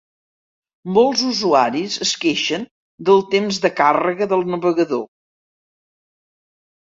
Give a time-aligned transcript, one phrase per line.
[0.93, 2.63] Molts usuaris es queixen
[3.09, 5.03] del temps de càrrega del navegador.